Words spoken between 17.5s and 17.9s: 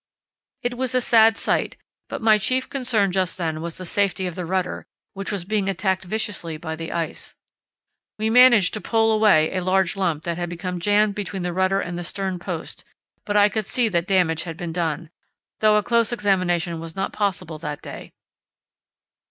that